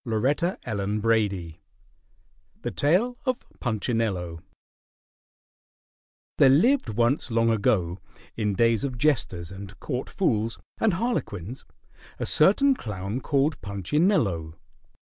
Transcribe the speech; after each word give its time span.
CHAPTER 0.03 0.57
IV 0.65 1.57
THE 2.63 2.71
TALE 2.75 3.19
OF 3.27 3.45
PUNCHINELLO 3.59 4.39
There 6.39 6.49
lived 6.49 6.89
once 6.89 7.29
long 7.29 7.51
ago, 7.51 7.99
in 8.35 8.55
days 8.55 8.83
of 8.83 8.97
jesters 8.97 9.51
and 9.51 9.79
court 9.79 10.09
fools 10.09 10.57
and 10.79 10.95
harlequins, 10.95 11.65
a 12.17 12.25
certain 12.25 12.73
clown 12.73 13.19
called 13.21 13.61
Punchinello. 13.61 14.55